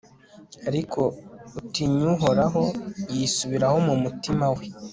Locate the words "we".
4.57-4.65